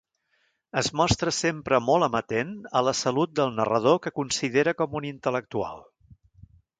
[0.79, 5.85] Es mostra sempre molt amatent a la salut del narrador que considera com un intel·lectual.